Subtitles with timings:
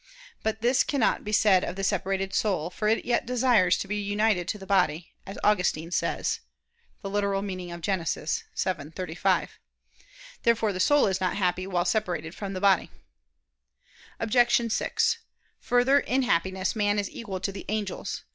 [0.41, 3.97] But this cannot be said of the separated soul; for it yet desires to be
[3.97, 6.39] united to the body, as Augustine says
[7.05, 7.11] (Gen.
[7.15, 8.15] ad lit.
[8.15, 9.59] xii, 35).
[10.41, 12.89] Therefore the soul is not happy while separated from the body.
[14.19, 14.73] Obj.
[14.73, 15.19] 6:
[15.59, 18.23] Further, in Happiness man is equal to the angels.